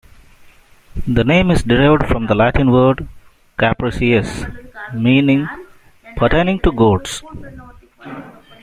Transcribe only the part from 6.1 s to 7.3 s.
"pertaining to goats.